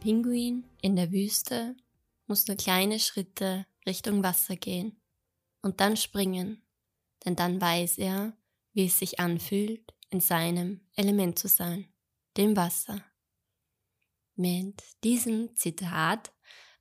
[0.00, 1.76] Pinguin in der Wüste
[2.26, 4.98] muss nur kleine Schritte Richtung Wasser gehen
[5.60, 6.62] und dann springen,
[7.24, 8.32] denn dann weiß er,
[8.72, 11.86] wie es sich anfühlt, in seinem Element zu sein,
[12.38, 13.04] dem Wasser.
[14.36, 16.32] Mit diesem Zitat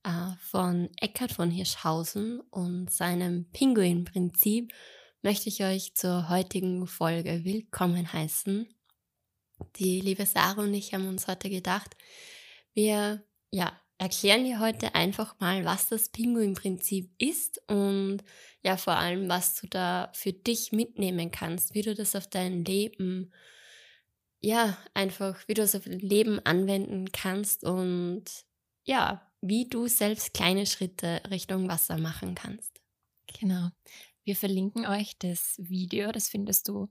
[0.03, 4.73] äh, von Eckhard von Hirschhausen und seinem Pinguin-Prinzip
[5.21, 8.73] möchte ich euch zur heutigen Folge willkommen heißen.
[9.75, 11.97] Die liebe Sarah und ich haben uns heute gedacht,
[12.79, 13.21] wir
[13.51, 18.23] ja, erklären dir heute einfach mal, was das Pinguin-Prinzip ist und
[18.63, 22.63] ja, vor allem, was du da für dich mitnehmen kannst, wie du das auf dein
[22.63, 23.33] Leben,
[24.39, 28.23] ja, einfach, wie du es auf dein Leben anwenden kannst und
[28.85, 32.79] ja, wie du selbst kleine Schritte Richtung Wasser machen kannst.
[33.41, 33.71] Genau.
[34.23, 36.89] Wir verlinken euch das Video, das findest du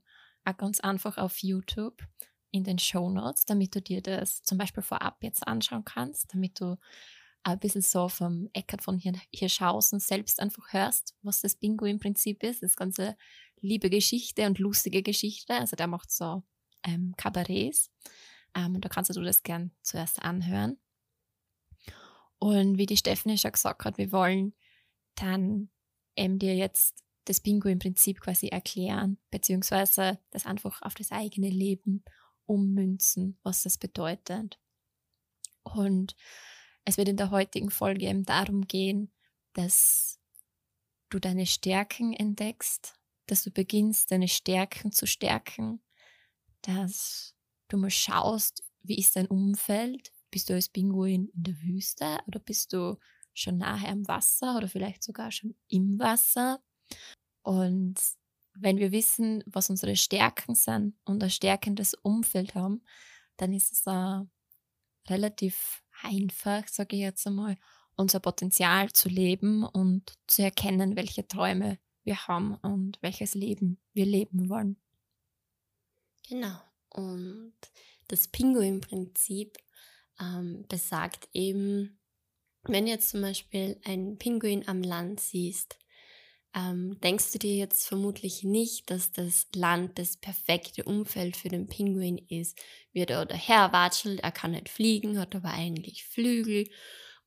[0.57, 2.03] ganz einfach auf YouTube
[2.51, 6.59] in den Show Notes, damit du dir das zum Beispiel vorab jetzt anschauen kannst, damit
[6.59, 6.77] du
[7.43, 8.99] ein bisschen so vom Eckert von
[9.31, 12.63] Hirschhausen selbst einfach hörst, was das Bingo im Prinzip ist.
[12.63, 13.15] Das ganze
[13.61, 15.53] liebe Geschichte und lustige Geschichte.
[15.53, 16.43] Also der macht so
[16.83, 17.91] ähm, Kabarets.
[18.55, 20.77] Ähm, und da kannst du das gern zuerst anhören.
[22.39, 24.53] Und wie die Stephanie schon gesagt hat, wir wollen
[25.15, 25.69] dann
[26.15, 31.49] ähm, dir jetzt das Bingo im Prinzip quasi erklären, beziehungsweise das einfach auf das eigene
[31.49, 32.03] Leben
[32.49, 34.59] ummünzen, was das bedeutet.
[35.63, 36.15] Und
[36.85, 39.11] es wird in der heutigen Folge eben darum gehen,
[39.53, 40.19] dass
[41.09, 42.95] du deine Stärken entdeckst,
[43.27, 45.81] dass du beginnst, deine Stärken zu stärken,
[46.61, 47.35] dass
[47.67, 50.11] du mal schaust, wie ist dein Umfeld?
[50.31, 52.97] Bist du als Pinguin in der Wüste oder bist du
[53.33, 56.63] schon nahe am Wasser oder vielleicht sogar schon im Wasser?
[57.43, 57.99] Und
[58.55, 62.83] wenn wir wissen, was unsere Stärken sind und ein stärkendes Umfeld haben,
[63.37, 64.25] dann ist es uh,
[65.07, 67.57] relativ einfach, sage ich jetzt einmal,
[67.95, 74.05] unser Potenzial zu leben und zu erkennen, welche Träume wir haben und welches Leben wir
[74.05, 74.77] leben wollen.
[76.27, 76.59] Genau.
[76.89, 77.53] Und
[78.07, 79.57] das Pinguin-Prinzip
[80.19, 81.99] ähm, besagt eben,
[82.63, 85.77] wenn jetzt zum Beispiel einen Pinguin am Land siehst,
[86.55, 91.67] ähm, denkst du dir jetzt vermutlich nicht, dass das Land das perfekte Umfeld für den
[91.67, 92.57] Pinguin ist.
[92.91, 96.67] Wie er da herwatschelt, er kann nicht fliegen, hat aber eigentlich Flügel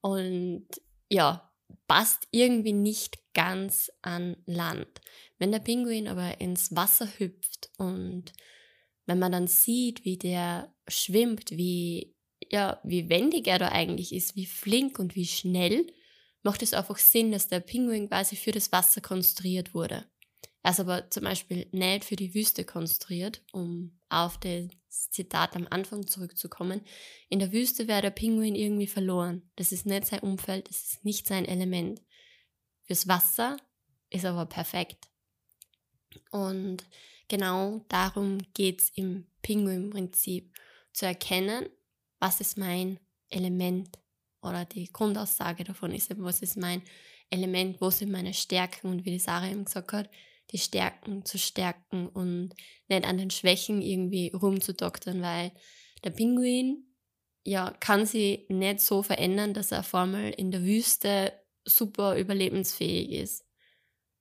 [0.00, 0.66] und
[1.08, 1.52] ja,
[1.86, 5.00] passt irgendwie nicht ganz an Land.
[5.38, 8.32] Wenn der Pinguin aber ins Wasser hüpft und
[9.06, 12.14] wenn man dann sieht, wie der schwimmt, wie,
[12.50, 15.86] ja, wie wendig er da eigentlich ist, wie flink und wie schnell,
[16.42, 20.04] macht es einfach Sinn, dass der Pinguin quasi für das Wasser konstruiert wurde.
[20.62, 25.66] Er ist aber zum Beispiel nicht für die Wüste konstruiert, um auf das Zitat am
[25.70, 26.82] Anfang zurückzukommen.
[27.28, 29.42] In der Wüste wäre der Pinguin irgendwie verloren.
[29.56, 32.00] Das ist nicht sein Umfeld, das ist nicht sein Element.
[32.84, 33.56] Fürs Wasser
[34.10, 35.08] ist aber perfekt.
[36.30, 36.84] Und
[37.26, 40.54] genau darum geht es im Pinguin-Prinzip,
[40.92, 41.66] zu erkennen,
[42.20, 43.98] was ist mein Element,
[44.42, 46.82] oder die Grundaussage davon ist was ist mein
[47.30, 50.10] Element, wo sind meine Stärken und wie die Sarah eben gesagt hat,
[50.50, 52.50] die Stärken zu stärken und
[52.88, 55.52] nicht an den Schwächen irgendwie rumzudoktern, weil
[56.04, 56.84] der Pinguin
[57.44, 61.32] ja kann sie nicht so verändern, dass er einmal in der Wüste
[61.64, 63.44] super überlebensfähig ist.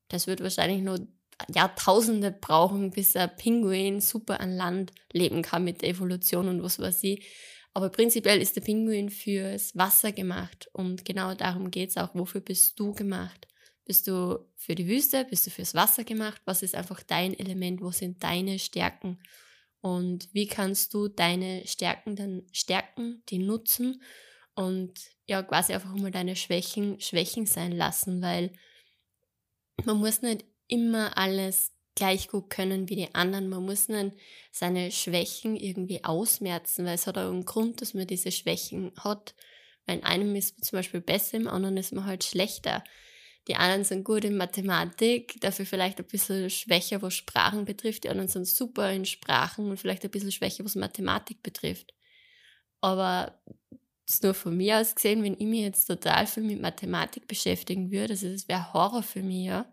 [0.08, 1.08] Das wird wahrscheinlich nur
[1.54, 6.80] Jahrtausende brauchen, bis ein Pinguin super an Land leben kann mit der Evolution und was
[6.80, 7.28] weiß ich.
[7.74, 12.14] Aber prinzipiell ist der Pinguin fürs Wasser gemacht und genau darum geht es auch.
[12.14, 13.48] Wofür bist du gemacht?
[13.86, 15.26] Bist du für die Wüste?
[15.26, 16.42] Bist du fürs Wasser gemacht?
[16.46, 17.82] Was ist einfach dein Element?
[17.82, 19.20] Wo sind deine Stärken?
[19.80, 24.02] Und wie kannst du deine Stärken dann stärken, die nutzen
[24.54, 24.94] und
[25.26, 28.52] ja, quasi einfach mal deine Schwächen Schwächen sein lassen, weil
[29.86, 33.50] man muss nicht immer alles gleich gut können wie die anderen.
[33.50, 34.14] Man muss nicht
[34.52, 39.36] seine Schwächen irgendwie ausmerzen, weil es hat auch einen Grund, dass man diese Schwächen hat.
[39.86, 42.84] Weil in einem ist man zum Beispiel besser, im anderen ist man halt schlechter.
[43.48, 48.04] Die anderen sind gut in Mathematik, dafür vielleicht ein bisschen schwächer, was Sprachen betrifft.
[48.04, 51.94] Die anderen sind super in Sprachen und vielleicht ein bisschen schwächer, was Mathematik betrifft.
[52.82, 53.40] aber
[54.08, 57.92] ist nur von mir aus gesehen, wenn ich mich jetzt total viel mit Mathematik beschäftigen
[57.92, 59.72] würde, also das wäre Horror für mich, ja,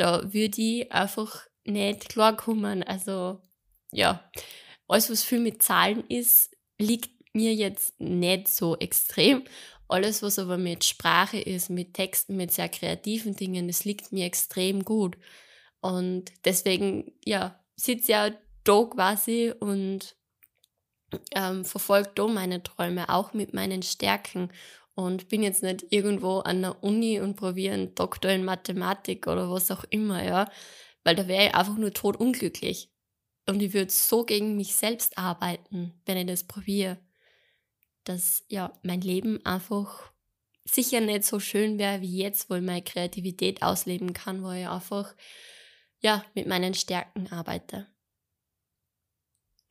[0.00, 2.82] da würde ich einfach nicht klarkommen.
[2.82, 3.40] Also
[3.92, 4.30] ja,
[4.86, 9.44] alles, was viel mit Zahlen ist, liegt mir jetzt nicht so extrem.
[9.88, 14.26] Alles, was aber mit Sprache ist, mit Texten, mit sehr kreativen Dingen, das liegt mir
[14.26, 15.16] extrem gut.
[15.80, 18.30] Und deswegen, ja, sitze ja
[18.64, 20.16] da quasi und
[21.34, 24.50] ähm, verfolge da meine Träume, auch mit meinen Stärken.
[24.98, 29.48] Und bin jetzt nicht irgendwo an der Uni und probiere einen Doktor in Mathematik oder
[29.48, 30.50] was auch immer, ja.
[31.04, 32.90] Weil da wäre ich einfach nur tot unglücklich.
[33.46, 36.98] Und ich würde so gegen mich selbst arbeiten, wenn ich das probiere.
[38.02, 40.10] Dass ja mein Leben einfach
[40.64, 44.66] sicher nicht so schön wäre wie jetzt, wo ich meine Kreativität ausleben kann, wo ich
[44.66, 45.14] einfach
[46.00, 47.86] ja mit meinen Stärken arbeite.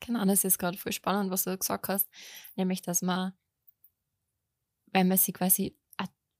[0.00, 2.08] Genau, das ist gerade voll spannend, was du gesagt hast,
[2.56, 3.34] nämlich dass man,
[4.92, 5.76] wenn man sich quasi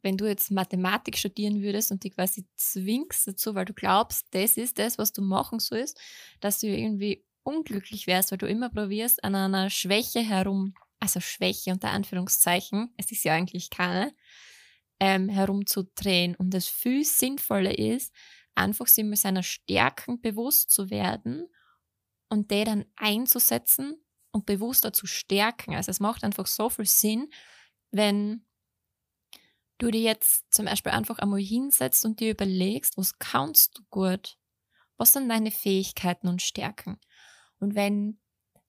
[0.02, 4.56] wenn du jetzt Mathematik studieren würdest und dich quasi zwingst dazu, weil du glaubst, das
[4.56, 6.00] ist das, was du machen sollst,
[6.40, 11.72] dass du irgendwie unglücklich wärst, weil du immer probierst, an einer Schwäche herum, also Schwäche
[11.72, 14.14] unter Anführungszeichen, es ist ja eigentlich keine,
[15.00, 16.34] ähm, herumzudrehen.
[16.36, 18.12] Und das viel sinnvoller ist,
[18.54, 21.48] einfach sich mit seiner Stärken bewusst zu werden
[22.28, 23.96] und die dann einzusetzen
[24.32, 25.74] und bewusster zu stärken.
[25.74, 27.30] Also es macht einfach so viel Sinn,
[27.90, 28.44] wenn
[29.78, 34.36] du dir jetzt zum Beispiel einfach einmal hinsetzt und dir überlegst, was kannst du gut?
[34.96, 36.98] Was sind deine Fähigkeiten und Stärken?
[37.60, 38.18] Und wenn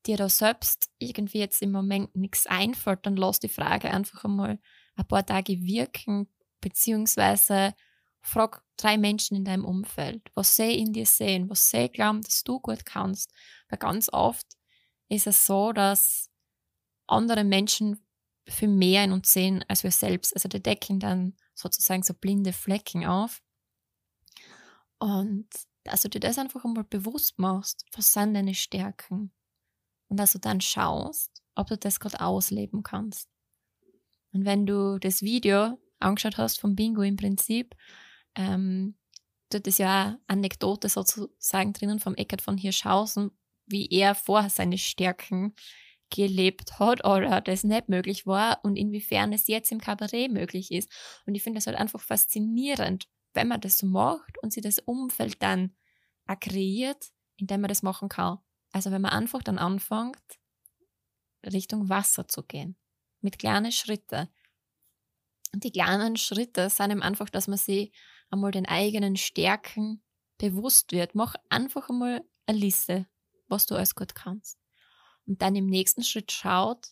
[0.06, 4.60] dir da selbst irgendwie jetzt im Moment nichts einfällt, dann lass die Frage einfach einmal
[4.96, 6.28] ein paar Tage wirken,
[6.62, 7.74] beziehungsweise
[8.22, 12.44] frag drei Menschen in deinem Umfeld, was sie in dir sehen, was sie glauben, dass
[12.44, 13.34] du gut kannst.
[13.70, 14.46] Weil ganz oft
[15.10, 16.30] ist es so, dass
[17.08, 18.06] andere Menschen
[18.52, 20.34] viel mehr in uns sehen als wir selbst.
[20.36, 23.42] Also die decken dann sozusagen so blinde Flecken auf.
[25.00, 25.48] Und
[25.84, 29.32] dass du dir das einfach einmal bewusst machst, was sind deine Stärken?
[30.08, 33.30] Und dass du dann schaust, ob du das gerade ausleben kannst.
[34.32, 37.76] Und wenn du das Video angeschaut hast vom Bingo im Prinzip,
[38.36, 38.96] ähm,
[39.50, 43.32] dort ist ja eine Anekdote sozusagen drinnen vom Eckert von Hirschhausen,
[43.66, 45.54] wie er vorher seine Stärken
[46.10, 50.90] gelebt hat oder das nicht möglich war und inwiefern es jetzt im Kabarett möglich ist.
[51.26, 54.80] Und ich finde das halt einfach faszinierend, wenn man das so macht und sich das
[54.80, 55.76] Umfeld dann
[56.26, 58.40] auch kreiert, in dem man das machen kann.
[58.72, 60.18] Also wenn man einfach dann anfängt,
[61.46, 62.76] Richtung Wasser zu gehen,
[63.22, 64.28] mit kleinen Schritten.
[65.54, 67.92] Und die kleinen Schritte sind eben einfach, dass man sich
[68.30, 70.04] einmal den eigenen Stärken
[70.38, 71.16] bewusst wird.
[71.16, 73.08] Mach einfach einmal eine Liste,
[73.48, 74.59] was du alles gut kannst.
[75.30, 76.88] Und dann im nächsten Schritt schaut,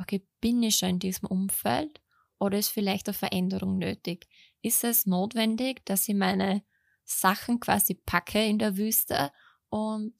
[0.00, 2.00] okay, bin ich schon in diesem Umfeld
[2.38, 4.26] oder ist vielleicht eine Veränderung nötig?
[4.62, 6.62] Ist es notwendig, dass ich meine
[7.04, 9.30] Sachen quasi packe in der Wüste
[9.68, 10.14] und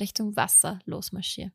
[0.00, 1.52] Richtung Wasser losmarschiere?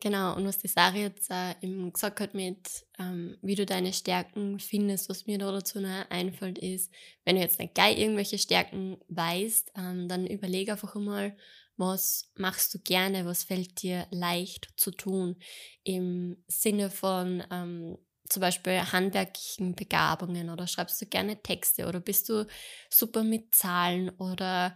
[0.00, 3.92] Genau, und was die Sari jetzt äh, eben gesagt hat mit, ähm, wie du deine
[3.92, 6.92] Stärken findest, was mir da dazu noch einfällt, ist,
[7.24, 11.36] wenn du jetzt nicht gleich irgendwelche Stärken weißt, ähm, dann überlege einfach einmal,
[11.78, 15.36] was machst du gerne, was fällt dir leicht zu tun,
[15.84, 22.28] im Sinne von ähm, zum Beispiel handwerklichen Begabungen oder schreibst du gerne Texte oder bist
[22.28, 22.46] du
[22.90, 24.74] super mit Zahlen oder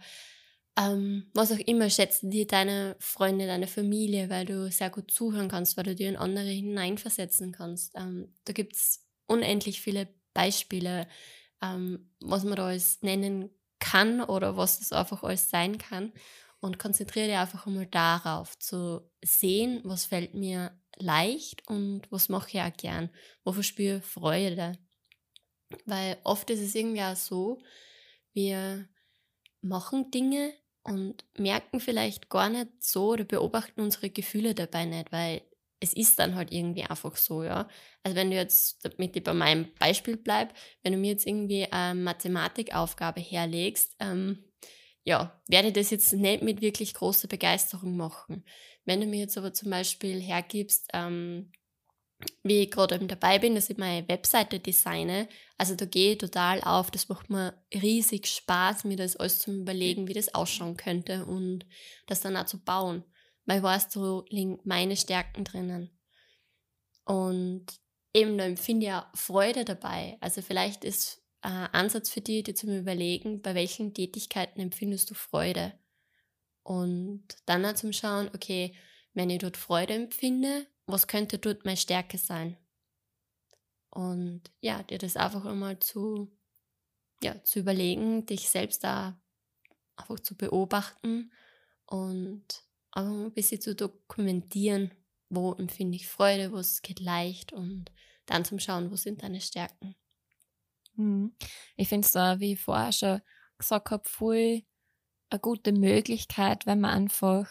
[0.77, 5.47] ähm, was auch immer schätzen dir deine Freunde, deine Familie, weil du sehr gut zuhören
[5.49, 7.93] kannst, weil du dir in andere hineinversetzen kannst.
[7.95, 11.07] Ähm, da gibt es unendlich viele Beispiele,
[11.61, 16.11] ähm, was man da alles nennen kann oder was das einfach alles sein kann.
[16.63, 22.49] Und konzentriere dich einfach einmal darauf, zu sehen, was fällt mir leicht und was mache
[22.49, 23.09] ich auch gern,
[23.43, 24.77] wofür spüre ich Freude.
[25.85, 27.59] Weil oft ist es irgendwie auch so,
[28.31, 28.87] wir
[29.61, 30.53] machen Dinge,
[30.83, 35.41] und merken vielleicht gar nicht so oder beobachten unsere Gefühle dabei nicht, weil
[35.79, 37.67] es ist dann halt irgendwie einfach so, ja.
[38.03, 41.71] Also wenn du jetzt, damit ich bei meinem Beispiel bleib, wenn du mir jetzt irgendwie
[41.71, 44.43] eine Mathematikaufgabe herlegst, ähm,
[45.03, 48.45] ja, werde das jetzt nicht mit wirklich großer Begeisterung machen.
[48.85, 51.51] Wenn du mir jetzt aber zum Beispiel hergibst, ähm,
[52.43, 55.27] wie ich gerade eben dabei bin, dass ich meine Webseite designe.
[55.57, 56.91] Also da gehe ich total auf.
[56.91, 61.65] Das macht mir riesig Spaß, mir das alles zu überlegen, wie das ausschauen könnte und
[62.07, 63.03] das dann auch zu bauen.
[63.45, 65.97] Weil ich weiß, da liegen meine Stärken drinnen.
[67.05, 67.65] Und
[68.13, 70.17] eben da empfinde ich ja Freude dabei.
[70.21, 75.13] Also vielleicht ist ein Ansatz für dich, dir zu überlegen, bei welchen Tätigkeiten empfindest du
[75.13, 75.73] Freude.
[76.63, 78.73] Und dann auch zum Schauen, okay,
[79.13, 82.57] wenn ich dort Freude empfinde, was könnte dort meine Stärke sein?
[83.89, 86.31] Und ja, dir das einfach einmal zu,
[87.21, 89.21] ja, zu überlegen, dich selbst da
[89.95, 91.31] einfach zu beobachten
[91.85, 94.91] und einfach ein bisschen zu dokumentieren,
[95.29, 97.91] wo empfinde ich Freude, wo es geht leicht und
[98.25, 99.95] dann zum Schauen, wo sind deine Stärken.
[100.95, 101.35] Mhm.
[101.75, 103.21] Ich finde es da, wie ich vorher schon
[103.57, 104.63] gesagt habe, voll
[105.29, 107.49] eine gute Möglichkeit, wenn man einfach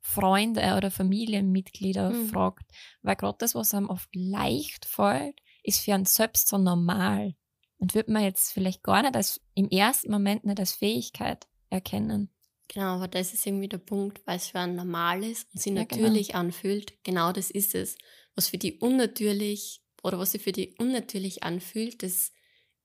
[0.00, 2.28] Freunde oder Familienmitglieder mhm.
[2.28, 2.70] fragt.
[3.02, 7.34] Weil gerade das, was einem oft leicht fällt, ist für einen selbst so normal.
[7.78, 12.30] Und wird man jetzt vielleicht gar nicht als, im ersten Moment nicht als Fähigkeit erkennen.
[12.68, 15.72] Genau, aber das ist irgendwie der Punkt, weil es für einen normal ist und sich
[15.72, 16.02] ja, genau.
[16.02, 16.40] natürlich genau.
[16.40, 17.04] anfühlt.
[17.04, 17.96] Genau das ist es.
[18.34, 22.32] Was für die unnatürlich oder was sich für die unnatürlich anfühlt, das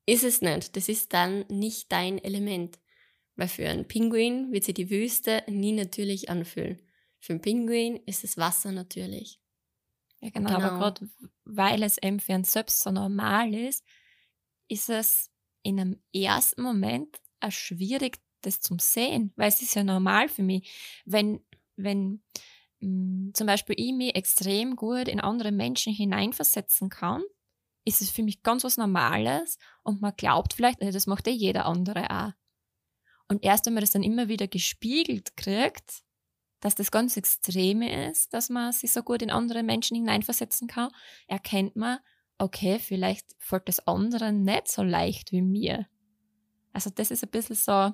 [0.09, 0.75] ist es nicht.
[0.75, 2.79] Das ist dann nicht dein Element.
[3.35, 6.81] Weil für einen Pinguin wird sich die Wüste nie natürlich anfühlen.
[7.19, 9.39] Für einen Pinguin ist das Wasser natürlich.
[10.19, 10.67] Ja, genau, genau.
[10.67, 11.09] aber gerade
[11.45, 13.85] weil es eben für einen selbst so normal ist,
[14.67, 15.31] ist es
[15.63, 20.43] in einem ersten Moment auch schwierig, das zum Sehen, weil es ist ja normal für
[20.43, 20.69] mich.
[21.05, 21.41] Wenn,
[21.75, 22.21] wenn
[22.79, 27.23] mh, mm, zum Beispiel ich mich extrem gut in andere Menschen hineinversetzen kann,
[27.89, 31.65] ist es für mich ganz was Normales und man glaubt vielleicht, das macht ja jeder
[31.65, 32.31] andere auch.
[33.27, 36.03] Und erst wenn man das dann immer wieder gespiegelt kriegt,
[36.59, 40.91] dass das ganz Extreme ist, dass man sich so gut in andere Menschen hineinversetzen kann,
[41.27, 41.99] erkennt man,
[42.37, 45.87] okay, vielleicht fällt das anderen nicht so leicht wie mir.
[46.73, 47.91] Also das ist ein bisschen so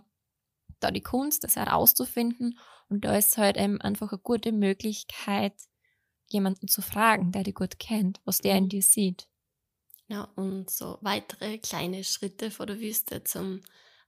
[0.80, 2.60] da die Kunst, das herauszufinden
[2.90, 5.54] und da ist halt eben einfach eine gute Möglichkeit,
[6.28, 9.28] jemanden zu fragen, der dich gut kennt, was der in dir sieht.
[10.08, 13.62] Ja, und so weitere kleine Schritte vor der Wüste zum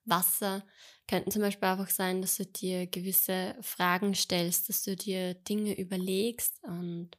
[0.06, 0.64] Wasser
[1.08, 5.78] könnten zum Beispiel einfach sein, dass du dir gewisse Fragen stellst, dass du dir Dinge
[5.78, 7.12] überlegst und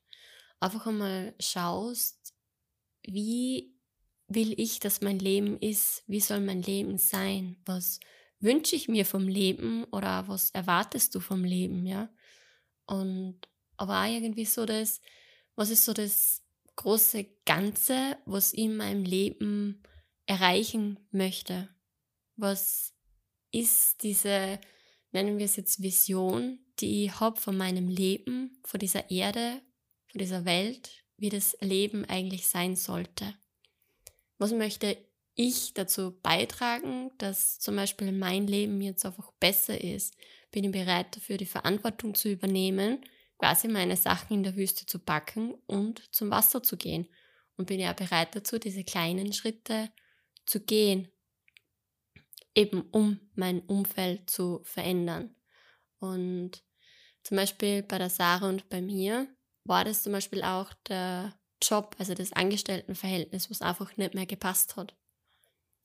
[0.61, 2.35] einfach einmal schaust,
[3.05, 3.75] wie
[4.29, 8.01] will ich, dass mein Leben ist, wie soll mein Leben sein, was
[8.41, 12.11] wünsche ich mir vom Leben oder was erwartest du vom Leben, ja?
[12.87, 13.41] Und
[13.77, 15.01] aber auch irgendwie so das,
[15.57, 16.43] was ist so das
[16.79, 19.83] große Ganze, was ich in meinem Leben
[20.27, 21.69] erreichen möchte?
[22.37, 22.95] Was
[23.51, 24.61] ist diese,
[25.11, 29.61] nennen wir es jetzt Vision, die ich habe von meinem Leben, von dieser Erde,
[30.13, 33.35] von dieser Welt, wie das Leben eigentlich sein sollte?
[34.39, 34.97] Was möchte
[35.35, 40.17] ich dazu beitragen, dass zum Beispiel mein Leben jetzt einfach besser ist?
[40.53, 43.01] Bin ich bereit dafür, die Verantwortung zu übernehmen,
[43.39, 47.09] quasi meine Sachen in der Wüste zu packen und zum Wasser zu gehen?
[47.57, 49.91] Und bin ja bereit dazu, diese kleinen Schritte
[50.47, 51.09] zu gehen,
[52.55, 55.35] eben um mein Umfeld zu verändern.
[55.99, 56.63] Und
[57.25, 59.27] zum Beispiel bei der Sarah und bei mir
[59.65, 64.77] war das zum Beispiel auch der Job, also das Angestelltenverhältnis, was einfach nicht mehr gepasst
[64.77, 64.97] hat.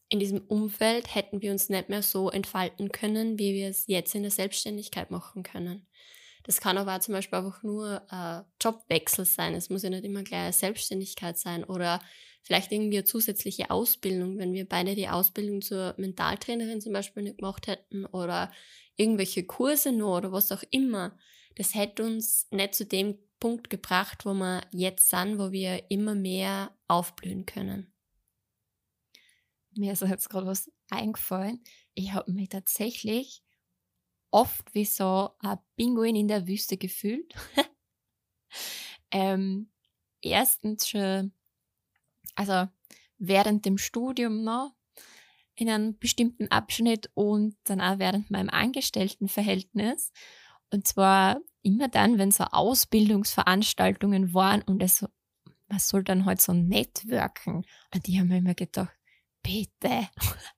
[0.09, 4.13] In diesem Umfeld hätten wir uns nicht mehr so entfalten können, wie wir es jetzt
[4.13, 5.87] in der Selbstständigkeit machen können.
[6.43, 9.55] Das kann aber zum Beispiel einfach nur ein Jobwechsel sein.
[9.55, 12.01] Es muss ja nicht immer gleich Selbstständigkeit sein oder
[12.41, 17.37] vielleicht irgendwie eine zusätzliche Ausbildung, wenn wir beide die Ausbildung zur Mentaltrainerin zum Beispiel nicht
[17.37, 18.51] gemacht hätten oder
[18.97, 21.17] irgendwelche Kurse nur oder was auch immer.
[21.55, 26.15] Das hätte uns nicht zu dem Punkt gebracht, wo wir jetzt sind, wo wir immer
[26.15, 27.93] mehr aufblühen können.
[29.75, 31.63] Mir ist jetzt gerade was eingefallen.
[31.93, 33.43] Ich habe mich tatsächlich
[34.33, 37.33] oft wie so ein Pinguin in der Wüste gefühlt.
[39.11, 39.69] ähm,
[40.21, 41.33] erstens schon
[42.35, 42.67] also
[43.17, 44.73] während dem Studium noch
[45.55, 50.11] in einem bestimmten Abschnitt und dann auch während meinem Angestelltenverhältnis.
[50.71, 55.05] Und zwar immer dann, wenn so Ausbildungsveranstaltungen waren und es,
[55.67, 57.65] man soll dann halt so networken.
[57.93, 58.91] Und die haben mir immer gedacht,
[59.43, 60.09] bitte,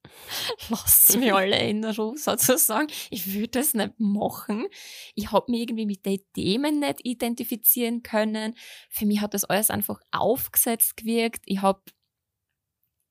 [0.70, 2.88] lasst mich alle in Ruhe sozusagen.
[3.10, 4.68] Ich will das nicht machen.
[5.16, 8.56] Ich habe mich irgendwie mit den Themen nicht identifizieren können.
[8.90, 11.42] Für mich hat das alles einfach aufgesetzt gewirkt.
[11.46, 11.82] Ich habe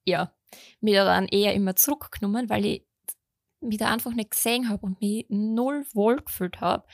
[0.07, 0.35] ja,
[0.81, 2.87] mich dann eher immer zurückgenommen, weil ich
[3.61, 6.87] mich da einfach nicht gesehen habe und mich null wohlgefühlt habe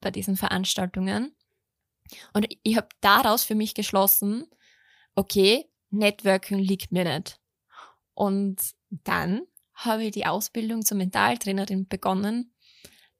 [0.00, 1.34] bei diesen Veranstaltungen.
[2.34, 4.46] Und ich habe daraus für mich geschlossen,
[5.14, 7.39] okay, Networking liegt mir nicht.
[8.20, 12.52] Und dann habe ich die Ausbildung zur Mentaltrainerin begonnen.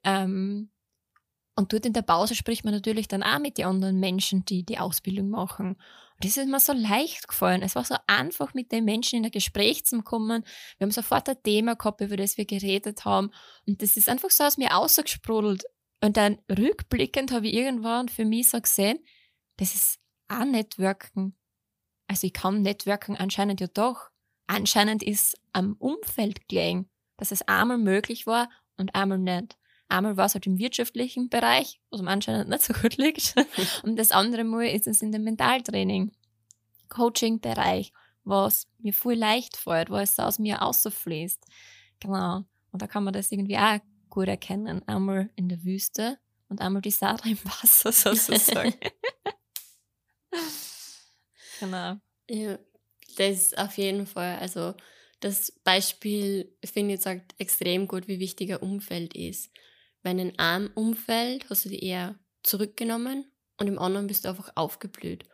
[0.04, 0.71] Ähm,
[1.57, 4.62] und dort in der Pause spricht man natürlich dann auch mit den anderen Menschen, die
[4.62, 5.69] die Ausbildung machen.
[5.69, 7.62] Und das ist mir so leicht gefallen.
[7.62, 10.45] Es war so einfach, mit den Menschen in ein Gespräch zu kommen.
[10.76, 13.30] Wir haben sofort ein Thema gehabt, über das wir geredet haben.
[13.66, 15.64] Und das ist einfach so aus mir ausgesprudelt.
[16.02, 18.99] Und dann rückblickend habe ich irgendwann für mich so gesehen,
[19.57, 21.38] das ist auch networken.
[22.07, 24.10] Also ich kann networken anscheinend ja doch.
[24.50, 29.57] Anscheinend ist am Umfeld gelegen, dass es einmal möglich war und einmal nicht.
[29.88, 33.37] Einmal war es halt im wirtschaftlichen Bereich, was mir anscheinend nicht so gut liegt.
[33.85, 36.11] und das andere Mal ist es in dem Mentaltraining,
[36.88, 37.92] Coaching-Bereich,
[38.25, 41.47] was mir viel leicht fällt, wo es aus mir außerfließt.
[42.00, 42.42] Genau.
[42.73, 43.78] Und da kann man das irgendwie auch
[44.09, 44.83] gut erkennen.
[44.88, 48.75] Einmal in der Wüste und einmal die Sarah im Wasser sozusagen.
[51.61, 52.00] genau.
[52.28, 52.59] Ja,
[53.17, 54.38] das ist auf jeden Fall.
[54.38, 54.75] Also
[55.21, 59.50] das Beispiel finde ich sagt extrem gut, wie wichtig ein Umfeld ist.
[60.02, 64.50] Weil in einem Umfeld hast du dich eher zurückgenommen und im anderen bist du einfach
[64.55, 65.25] aufgeblüht.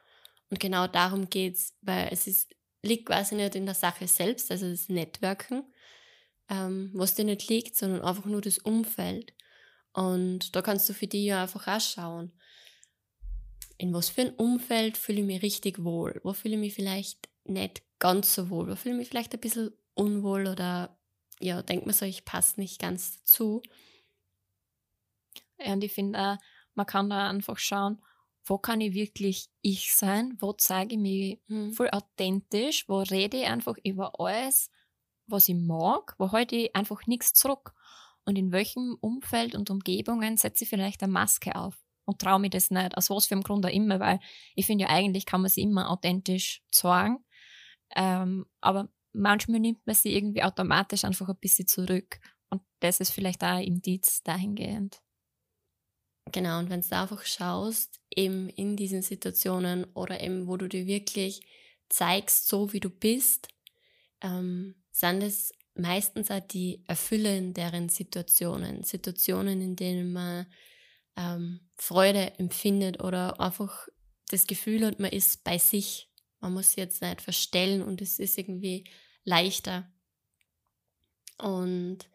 [0.51, 4.51] Und genau darum geht es, weil es ist, liegt quasi nicht in der Sache selbst,
[4.51, 5.65] also das Networken,
[6.49, 9.35] ähm, was dir nicht liegt, sondern einfach nur das Umfeld.
[9.93, 12.33] Und da kannst du für dich ja einfach auch schauen,
[13.79, 17.29] in was für ein Umfeld fühle ich mich richtig wohl, wo fühle ich mich vielleicht
[17.49, 20.99] nicht ganz so wohl, wo fühle ich mich vielleicht ein bisschen unwohl oder
[21.41, 23.63] ja, denkt man so, ich passe nicht ganz dazu.
[25.59, 26.37] Ja, und ich finde auch,
[26.75, 28.03] man kann da einfach schauen,
[28.45, 31.73] wo kann ich wirklich ich sein, wo zeige ich mich hm.
[31.73, 34.71] voll authentisch, wo rede ich einfach über alles,
[35.27, 37.73] was ich mag, wo halte ich einfach nichts zurück.
[38.25, 42.51] Und in welchem Umfeld und Umgebungen setze ich vielleicht eine Maske auf und traue mir
[42.51, 44.21] das nicht, aus was für einem Grund auch immer, weil
[44.55, 47.25] ich finde ja eigentlich kann man sie immer authentisch zeigen,
[47.95, 53.11] ähm, aber manchmal nimmt man sie irgendwie automatisch einfach ein bisschen zurück und das ist
[53.11, 55.01] vielleicht auch ein Indiz dahingehend.
[56.33, 60.87] Genau, und wenn du einfach schaust, eben in diesen Situationen oder eben, wo du dir
[60.87, 61.41] wirklich
[61.89, 63.49] zeigst, so wie du bist,
[64.23, 68.83] ähm, sind es meistens auch die erfüllenderen Situationen.
[68.83, 70.47] Situationen, in denen man
[71.17, 73.89] ähm, Freude empfindet oder einfach
[74.29, 76.11] das Gefühl hat, man ist bei sich.
[76.47, 78.85] Man muss sich jetzt nicht verstellen und es ist irgendwie
[79.25, 79.91] leichter.
[81.39, 82.09] Und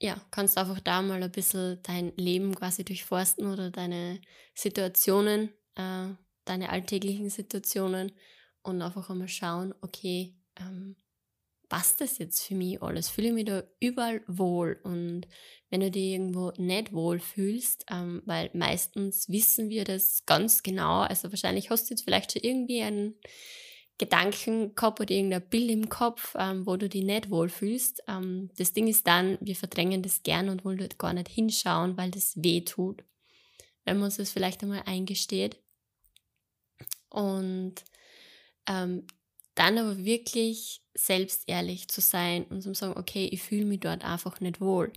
[0.00, 4.20] ja, kannst einfach da mal ein bisschen dein Leben quasi durchforsten oder deine
[4.52, 6.08] Situationen, äh,
[6.44, 8.10] deine alltäglichen Situationen
[8.62, 10.96] und einfach einmal schauen, okay, ähm,
[11.70, 13.08] passt das jetzt für mich alles?
[13.08, 14.78] Fühle ich mich da überall wohl?
[14.82, 15.26] Und
[15.70, 21.00] wenn du dich irgendwo nicht wohl fühlst, ähm, weil meistens wissen wir das ganz genau,
[21.00, 23.14] also wahrscheinlich hast du jetzt vielleicht schon irgendwie einen
[23.96, 28.02] Gedanken gehabt oder irgendein Bild im Kopf, ähm, wo du dich nicht wohlfühlst.
[28.08, 31.96] Ähm, das Ding ist dann, wir verdrängen das gern und wollen dort gar nicht hinschauen,
[31.96, 33.04] weil das weh tut.
[33.84, 35.60] Wenn man uns das vielleicht einmal eingesteht.
[37.10, 37.76] Und
[38.66, 39.06] ähm,
[39.60, 44.02] dann aber wirklich selbst ehrlich zu sein und zu sagen, okay, ich fühle mich dort
[44.02, 44.90] einfach nicht wohl.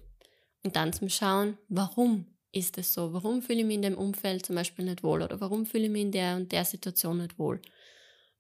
[0.64, 3.12] Und dann zum Schauen, warum ist es so?
[3.12, 5.22] Warum fühle ich mich in dem Umfeld zum Beispiel nicht wohl?
[5.22, 7.62] Oder warum fühle ich mich in der und der Situation nicht wohl?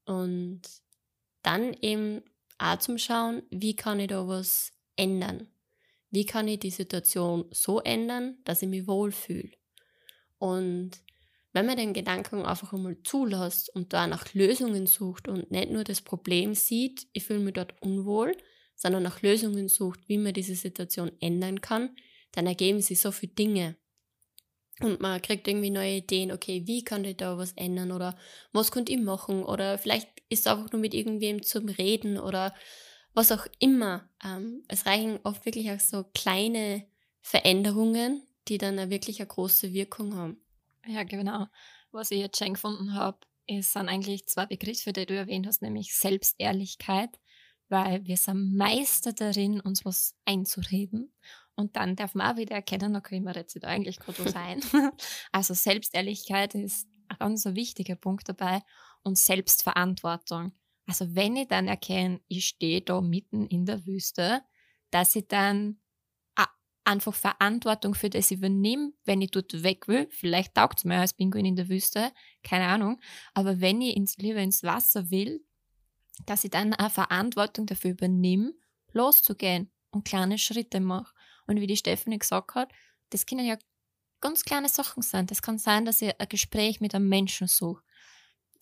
[0.05, 0.61] Und
[1.41, 2.21] dann eben
[2.57, 5.49] auch zum Schauen, wie kann ich da was ändern?
[6.09, 9.51] Wie kann ich die Situation so ändern, dass ich mich wohlfühle?
[10.37, 10.91] Und
[11.53, 15.83] wenn man den Gedanken einfach einmal zulässt und da nach Lösungen sucht und nicht nur
[15.83, 18.35] das Problem sieht, ich fühle mich dort unwohl,
[18.75, 21.95] sondern nach Lösungen sucht, wie man diese Situation ändern kann,
[22.31, 23.75] dann ergeben sich so viele Dinge.
[24.79, 28.17] Und man kriegt irgendwie neue Ideen, okay, wie kann ich da was ändern oder
[28.51, 32.55] was könnte ich machen oder vielleicht ist es einfach nur mit irgendwem zum Reden oder
[33.13, 34.09] was auch immer.
[34.25, 36.87] Ähm, es reichen oft wirklich auch so kleine
[37.21, 40.42] Veränderungen, die dann wirklich eine große Wirkung haben.
[40.85, 41.47] Ja, genau.
[41.91, 45.95] Was ich jetzt schon gefunden habe, sind eigentlich zwei Begriffe, die du erwähnt hast, nämlich
[45.95, 47.19] Selbstehrlichkeit,
[47.69, 51.13] weil wir sind Meister darin, uns was einzureden
[51.55, 54.35] und dann darf man auch wieder erkennen, okay, man redet sich da eigentlich gerade was
[54.35, 54.61] ein.
[55.31, 58.61] also Selbstehrlichkeit ist ein ganz wichtiger Punkt dabei
[59.03, 60.53] und Selbstverantwortung.
[60.87, 64.41] Also wenn ich dann erkenne, ich stehe da mitten in der Wüste,
[64.89, 65.79] dass ich dann
[66.85, 70.07] einfach Verantwortung für das übernehme, wenn ich dort weg will.
[70.11, 72.11] Vielleicht taugt es mir als Pinguin in der Wüste,
[72.43, 72.99] keine Ahnung.
[73.33, 75.45] Aber wenn ich ins, lieber ins Wasser will,
[76.25, 78.53] dass ich dann auch Verantwortung dafür übernehme,
[78.91, 81.13] loszugehen und kleine Schritte mache.
[81.47, 82.71] Und wie die Stephanie gesagt hat,
[83.09, 83.57] das können ja
[84.21, 85.27] ganz kleine Sachen sein.
[85.27, 87.83] Das kann sein, dass ich ein Gespräch mit einem Menschen suche,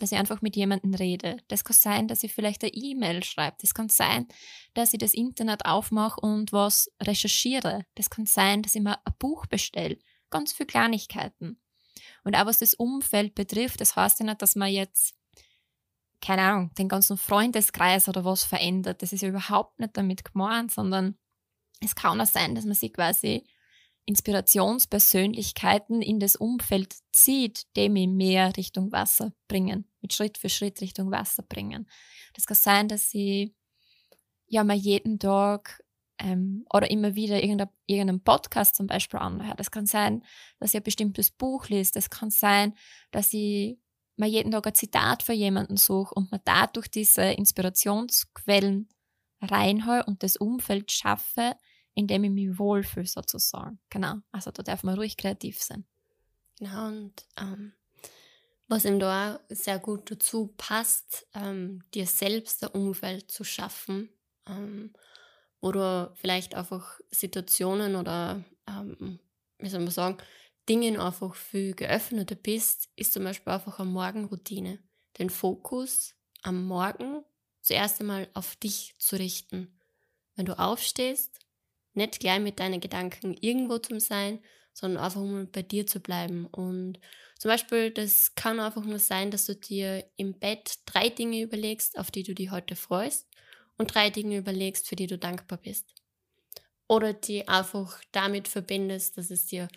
[0.02, 1.38] dass ich einfach mit jemandem rede.
[1.48, 3.58] Das kann sein, dass ich vielleicht eine E-Mail schreibe.
[3.62, 4.28] Das kann sein,
[4.74, 7.86] dass ich das Internet aufmache und was recherchiere.
[7.94, 10.00] Das kann sein, dass ich mir ein Buch bestelle.
[10.32, 11.62] Ganz viele Kleinigkeiten.
[12.24, 15.16] Und auch was das Umfeld betrifft, das heißt ja nicht, dass man jetzt,
[16.20, 19.04] keine Ahnung, den ganzen Freundeskreis oder was verändert.
[19.04, 21.16] Das ist ja überhaupt nicht damit gemeint, sondern
[21.80, 23.46] es kann auch sein, dass man sich quasi
[24.12, 30.82] Inspirationspersönlichkeiten in das Umfeld zieht, die mich mehr Richtung Wasser bringen, mit Schritt für Schritt
[30.82, 31.90] Richtung Wasser bringen.
[32.34, 33.54] Das kann sein, dass ich
[34.48, 35.82] ja mal jeden Tag
[36.20, 39.56] ähm, oder immer wieder irgendeinen Podcast zum Beispiel anhöre.
[39.56, 40.24] Das kann sein,
[40.60, 41.94] dass ich ein bestimmtes Buch lese.
[41.94, 42.76] Das kann sein,
[43.12, 43.80] dass ich
[44.18, 48.90] mal jeden Tag ein Zitat für jemanden suche und man dadurch diese Inspirationsquellen
[49.42, 51.56] reinhole und das Umfeld schaffe,
[51.94, 53.80] in dem ich mich wohlfühle sozusagen.
[53.90, 55.86] Genau, also da darf man ruhig kreativ sein.
[56.60, 57.74] Genau, und ähm,
[58.68, 64.10] was ihm da sehr gut dazu passt, ähm, dir selbst ein Umfeld zu schaffen,
[64.48, 64.94] ähm,
[65.60, 69.20] wo du vielleicht einfach Situationen oder, ähm,
[69.60, 70.18] wie soll man sagen,
[70.70, 74.80] Dingen einfach viel geöffneter bist, ist zum Beispiel einfach eine Morgenroutine.
[75.18, 77.26] Den Fokus am Morgen
[77.62, 79.78] zuerst einmal auf dich zu richten.
[80.36, 81.40] Wenn du aufstehst,
[81.94, 84.40] nicht gleich mit deinen Gedanken irgendwo zu sein,
[84.74, 86.46] sondern einfach mal bei dir zu bleiben.
[86.46, 87.00] Und
[87.38, 91.98] zum Beispiel, das kann einfach nur sein, dass du dir im Bett drei Dinge überlegst,
[91.98, 93.28] auf die du dich heute freust
[93.78, 95.94] und drei Dinge überlegst, für die du dankbar bist.
[96.88, 99.68] Oder die einfach damit verbindest, dass es dir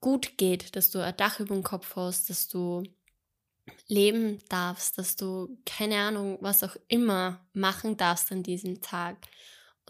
[0.00, 2.82] gut geht, dass du ein Dach über dem Kopf hast, dass du
[3.86, 9.16] leben darfst, dass du keine Ahnung, was auch immer machen darfst an diesem Tag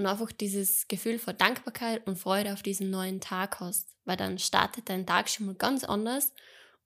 [0.01, 4.39] und einfach dieses Gefühl von Dankbarkeit und Freude auf diesen neuen Tag hast, weil dann
[4.39, 6.33] startet dein Tag schon mal ganz anders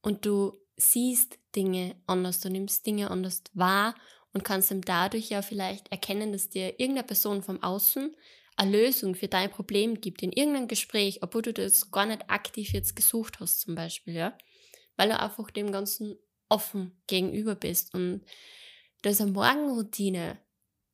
[0.03, 3.95] und du siehst Dinge anders, du nimmst Dinge anders wahr
[4.33, 8.17] und kannst dann dadurch ja vielleicht erkennen, dass dir irgendeine Person vom Außen
[8.57, 12.73] eine Lösung für dein Problem gibt, in irgendeinem Gespräch, obwohl du das gar nicht aktiv
[12.73, 14.37] jetzt gesucht hast zum Beispiel, ja,
[14.97, 18.25] weil du einfach dem Ganzen offen gegenüber bist und
[19.03, 20.41] da ist eine Morgenroutine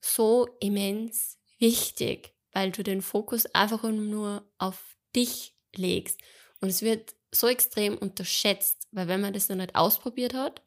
[0.02, 6.20] so immens wichtig, weil du den Fokus einfach nur auf dich legst.
[6.60, 10.62] Und es wird so extrem unterschätzt, weil wenn man das noch nicht ausprobiert hat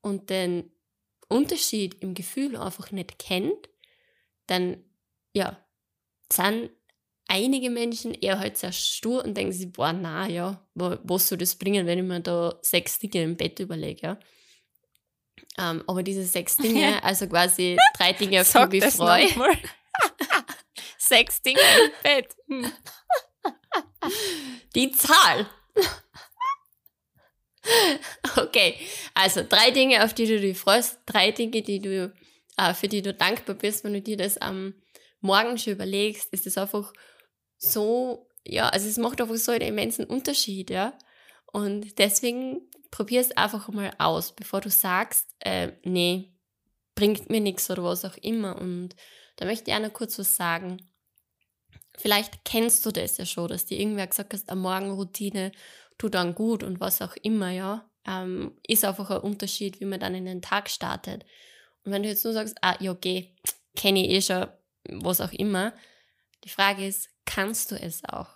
[0.00, 0.72] und den
[1.28, 3.68] Unterschied im Gefühl einfach nicht kennt,
[4.46, 4.84] dann
[5.32, 5.64] ja,
[6.30, 6.70] sind
[7.28, 11.38] einige Menschen eher halt sehr stur und denken sich, boah, na ja, wo, was soll
[11.38, 14.18] das bringen, wenn ich mir da sechs Dinge im Bett überlege, ja.
[15.58, 19.28] Ähm, aber diese sechs Dinge, also quasi drei Dinge, auf die ich mich freue.
[21.12, 22.36] Sechs Dinge im Bett.
[22.48, 22.72] Hm.
[24.74, 25.46] Die Zahl.
[28.38, 28.76] Okay,
[29.12, 32.14] also drei Dinge, auf die du dich freust, drei Dinge, die du,
[32.56, 34.72] äh, für die du dankbar bist, wenn du dir das am
[35.20, 36.94] Morgen schon überlegst, ist das einfach
[37.58, 40.96] so, ja, also es macht einfach so einen immensen Unterschied, ja.
[41.44, 46.32] Und deswegen probier es einfach mal aus, bevor du sagst, äh, nee,
[46.94, 48.58] bringt mir nichts oder was auch immer.
[48.58, 48.96] Und
[49.36, 50.78] da möchte ich auch noch kurz was sagen.
[51.96, 55.52] Vielleicht kennst du das ja schon, dass dir irgendwer gesagt hat, eine Morgenroutine
[55.98, 57.88] tut dann gut und was auch immer, ja.
[58.04, 61.24] Ähm, ist einfach ein Unterschied, wie man dann in den Tag startet.
[61.84, 63.36] Und wenn du jetzt nur sagst, ah, ja, okay,
[63.76, 64.48] kenne ich eh schon,
[64.84, 65.72] was auch immer,
[66.44, 68.28] die Frage ist, kannst du es auch?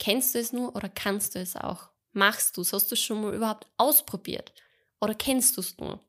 [0.00, 1.90] Kennst du es nur oder kannst du es auch?
[2.12, 2.72] Machst du es?
[2.72, 4.52] Hast du es schon mal überhaupt ausprobiert?
[5.00, 6.00] Oder kennst du es nur?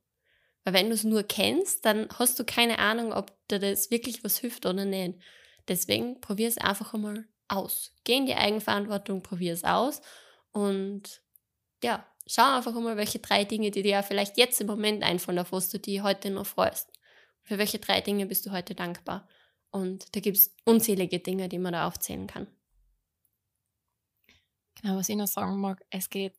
[0.63, 4.23] Weil wenn du es nur kennst, dann hast du keine Ahnung, ob dir das wirklich
[4.23, 5.19] was hilft oder nicht.
[5.69, 7.93] Deswegen probier es einfach einmal aus.
[8.03, 10.01] Geh in die Eigenverantwortung, probier es aus
[10.51, 11.21] und
[11.83, 15.51] ja, schau einfach einmal, welche drei Dinge, die dir vielleicht jetzt im Moment einfallen, auf
[15.51, 16.91] was du dich heute noch freust.
[17.43, 19.27] Für welche drei Dinge bist du heute dankbar?
[19.71, 22.47] Und da gibt es unzählige Dinge, die man da aufzählen kann.
[24.81, 26.35] Genau, was ich noch sagen mag, es geht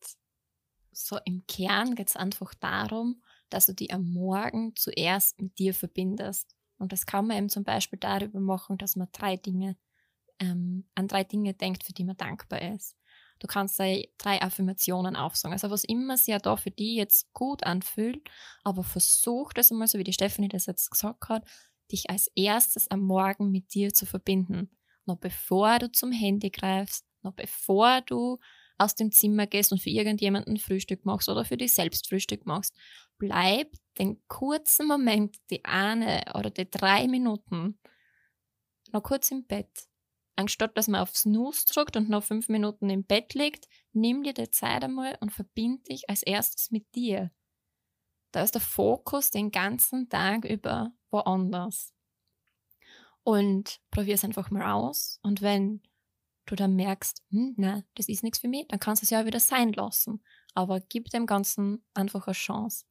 [0.92, 5.74] so im Kern geht es einfach darum, dass du die am Morgen zuerst mit dir
[5.74, 6.54] verbindest.
[6.80, 9.76] Und das kann man eben zum Beispiel darüber machen, dass man drei Dinge,
[10.38, 12.96] ähm, an drei Dinge denkt, für die man dankbar ist.
[13.38, 13.84] Du kannst da
[14.18, 15.52] drei Affirmationen aufsagen.
[15.52, 18.28] Also was immer sich ja da für die jetzt gut anfühlt,
[18.64, 21.44] aber versuch das einmal, so wie die Stephanie das jetzt gesagt hat,
[21.90, 24.70] dich als erstes am Morgen mit dir zu verbinden.
[25.06, 28.38] Noch bevor du zum Handy greifst, noch bevor du
[28.80, 32.74] aus dem Zimmer gehst und für irgendjemanden Frühstück machst oder für dich selbst Frühstück machst,
[33.18, 37.78] bleib den kurzen Moment, die eine oder die drei Minuten
[38.92, 39.86] noch kurz im Bett.
[40.36, 44.32] Anstatt dass man auf Snooze drückt und noch fünf Minuten im Bett liegt, nimm dir
[44.32, 47.30] die Zeit einmal und verbind dich als erstes mit dir.
[48.32, 51.92] Da ist der Fokus den ganzen Tag über woanders.
[53.22, 55.18] Und probier es einfach mal aus.
[55.22, 55.82] Und wenn
[56.50, 59.24] du dann merkst, hm, na, das ist nichts für mich, dann kannst du es ja
[59.26, 60.22] wieder sein lassen.
[60.54, 62.84] Aber gib dem Ganzen einfach eine Chance.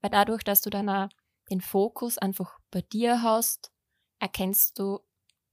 [0.00, 1.08] Weil dadurch, dass du dann auch
[1.50, 3.70] den Fokus einfach bei dir hast,
[4.18, 5.00] erkennst du,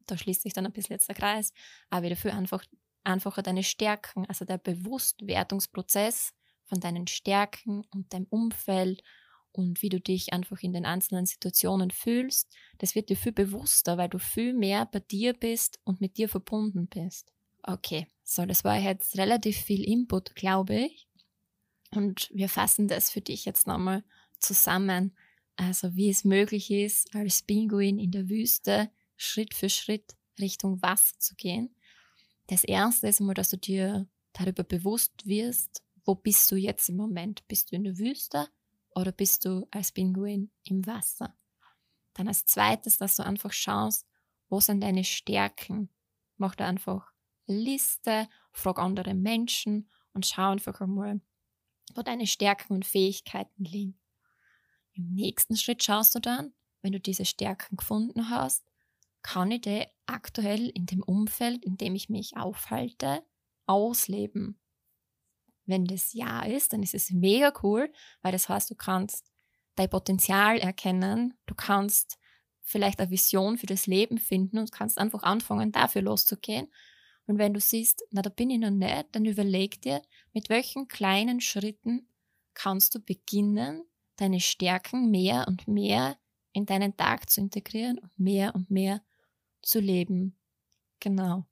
[0.07, 1.53] da schließt sich dann ein bisschen jetzt der Kreis,
[1.89, 2.63] auch wieder für einfach
[3.03, 6.33] einfach deine Stärken, also der Bewusstwertungsprozess
[6.65, 9.03] von deinen Stärken und deinem Umfeld
[9.51, 13.97] und wie du dich einfach in den einzelnen Situationen fühlst, das wird dir viel bewusster,
[13.97, 17.33] weil du viel mehr bei dir bist und mit dir verbunden bist.
[17.63, 21.07] Okay, so, das war jetzt relativ viel Input, glaube ich.
[21.91, 24.03] Und wir fassen das für dich jetzt nochmal
[24.39, 25.15] zusammen.
[25.55, 31.19] Also, wie es möglich ist, als Pinguin in der Wüste Schritt für Schritt Richtung Wasser
[31.19, 31.75] zu gehen.
[32.47, 36.95] Das erste ist mal, dass du dir darüber bewusst wirst, wo bist du jetzt im
[36.95, 37.47] Moment?
[37.47, 38.47] Bist du in der Wüste
[38.95, 41.35] oder bist du als Pinguin im Wasser?
[42.13, 44.07] Dann als zweites, dass du einfach schaust,
[44.49, 45.89] wo sind deine Stärken?
[46.37, 47.08] Mach da einfach
[47.53, 51.21] Liste, frag andere Menschen und schau einfach einmal,
[51.93, 53.99] wo deine Stärken und Fähigkeiten liegen.
[54.93, 58.65] Im nächsten Schritt schaust du dann, wenn du diese Stärken gefunden hast,
[59.21, 63.23] kann ich die aktuell in dem Umfeld, in dem ich mich aufhalte,
[63.65, 64.59] ausleben.
[65.65, 69.31] Wenn das Ja ist, dann ist es mega cool, weil das heißt, du kannst
[69.75, 72.17] dein Potenzial erkennen, du kannst
[72.61, 76.71] vielleicht eine Vision für das Leben finden und kannst einfach anfangen, dafür loszugehen.
[77.29, 80.01] Und wenn du siehst, na, da bin ich noch nicht, dann überleg dir,
[80.33, 82.07] mit welchen kleinen Schritten
[82.55, 83.83] kannst du beginnen,
[84.15, 86.17] deine Stärken mehr und mehr
[86.53, 89.03] in deinen Tag zu integrieren und mehr und mehr
[89.61, 90.35] zu leben.
[90.99, 91.45] Genau.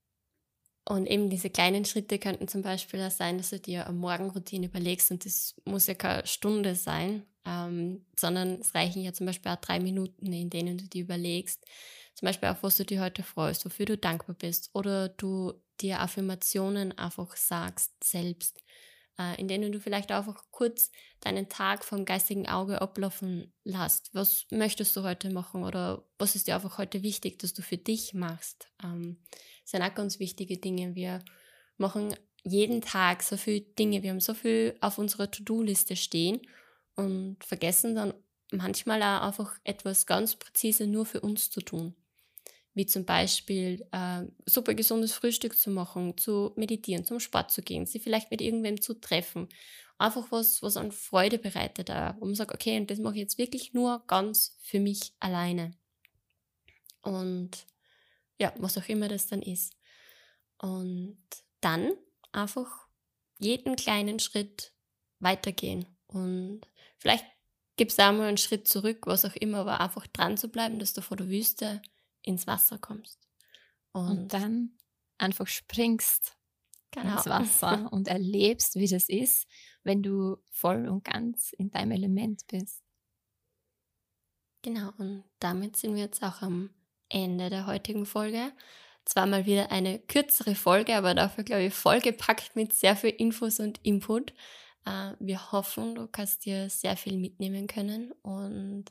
[0.90, 4.68] Und eben diese kleinen Schritte könnten zum Beispiel auch sein, dass du dir eine Morgenroutine
[4.68, 9.52] überlegst und das muss ja keine Stunde sein, ähm, sondern es reichen ja zum Beispiel
[9.52, 11.66] auch drei Minuten, in denen du dir überlegst,
[12.16, 16.00] zum Beispiel auf was du dir heute freust, wofür du dankbar bist oder du dir
[16.02, 18.64] Affirmationen einfach sagst selbst
[19.18, 24.14] äh, in denen du vielleicht einfach kurz deinen Tag vom geistigen Auge ablaufen lässt.
[24.14, 27.78] Was möchtest du heute machen oder was ist dir einfach heute wichtig, dass du für
[27.78, 28.68] dich machst?
[28.84, 29.18] Ähm,
[29.64, 30.96] das sind auch ganz wichtige Dinge.
[30.96, 31.20] Wir
[31.78, 36.40] machen jeden Tag so viele Dinge, wir haben so viel auf unserer To-Do-Liste stehen
[36.96, 38.14] und vergessen dann
[38.52, 41.96] manchmal auch einfach etwas ganz präzise nur für uns zu tun
[42.78, 47.88] wie zum Beispiel äh, super gesundes Frühstück zu machen, zu meditieren, zum Sport zu gehen,
[47.88, 49.50] sie vielleicht mit irgendwem zu treffen.
[49.98, 53.22] Einfach was, was an Freude bereitet, äh, wo man sagt, okay, und das mache ich
[53.22, 55.72] jetzt wirklich nur ganz für mich alleine.
[57.02, 57.66] Und
[58.40, 59.76] ja, was auch immer das dann ist.
[60.60, 61.18] Und
[61.62, 61.94] dann
[62.32, 62.88] einfach
[63.40, 64.72] jeden kleinen Schritt
[65.20, 65.88] weitergehen.
[66.06, 66.62] Und
[67.00, 67.26] vielleicht
[67.76, 70.78] gibt es da mal einen Schritt zurück, was auch immer, aber einfach dran zu bleiben,
[70.78, 71.82] dass du vor der Wüste
[72.28, 73.20] ins Wasser kommst.
[73.92, 74.78] Und, und dann
[75.18, 76.38] einfach springst
[76.92, 77.16] genau.
[77.16, 79.48] ins Wasser und erlebst, wie das ist,
[79.84, 82.84] wenn du voll und ganz in deinem Element bist.
[84.62, 86.72] Genau, und damit sind wir jetzt auch am
[87.10, 88.52] Ende der heutigen Folge.
[89.06, 93.62] Zwar mal wieder eine kürzere Folge, aber dafür, glaube ich, vollgepackt mit sehr viel Infos
[93.62, 94.34] und Input.
[94.86, 98.86] Äh, wir hoffen, du kannst dir sehr viel mitnehmen können und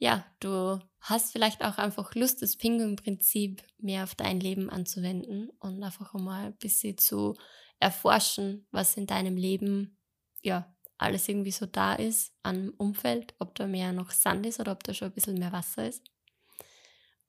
[0.00, 5.82] ja, du hast vielleicht auch einfach Lust, das Pinguin-Prinzip mehr auf dein Leben anzuwenden und
[5.82, 7.36] einfach mal ein bisschen zu
[7.78, 9.98] erforschen, was in deinem Leben
[10.42, 14.72] ja alles irgendwie so da ist an Umfeld, ob da mehr noch Sand ist oder
[14.72, 16.02] ob da schon ein bisschen mehr Wasser ist.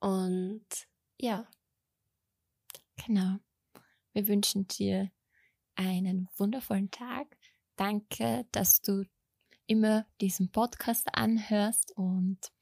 [0.00, 0.66] Und
[1.18, 1.46] ja.
[3.06, 3.36] Genau.
[4.14, 5.10] Wir wünschen dir
[5.74, 7.36] einen wundervollen Tag.
[7.76, 9.04] Danke, dass du
[9.66, 12.52] immer diesen Podcast anhörst und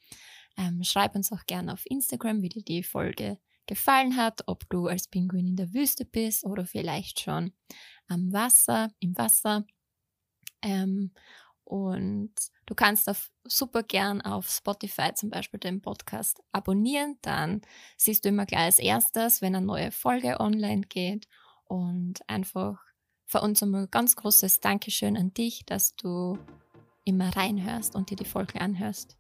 [0.61, 4.89] ähm, schreib uns auch gerne auf Instagram, wie dir die Folge gefallen hat, ob du
[4.89, 7.53] als Pinguin in der Wüste bist oder vielleicht schon
[8.09, 9.65] am Wasser, im Wasser.
[10.61, 11.13] Ähm,
[11.65, 12.35] und
[12.67, 17.17] du kannst auf, super gern auf Spotify zum Beispiel den Podcast abonnieren.
[17.23, 17.63] Dann
[17.97, 21.29] siehst du immer gleich als erstes, wenn eine neue Folge online geht.
[21.65, 22.83] Und einfach
[23.25, 26.39] für uns einmal ganz großes Dankeschön an dich, dass du
[27.05, 29.20] immer reinhörst und dir die Folge anhörst.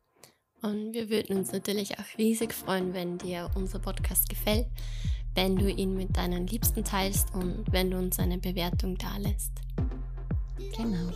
[0.62, 4.66] Und wir würden uns natürlich auch riesig freuen, wenn dir unser Podcast gefällt,
[5.34, 9.52] wenn du ihn mit deinen Liebsten teilst und wenn du uns eine Bewertung dalässt.
[10.76, 11.12] Genau.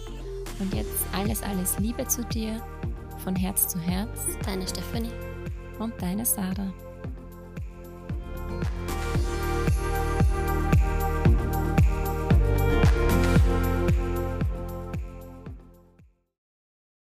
[0.60, 2.62] Und jetzt alles, alles Liebe zu dir,
[3.18, 4.20] von Herz zu Herz.
[4.44, 5.12] Deine Stephanie.
[5.78, 6.72] Und deine Sarah.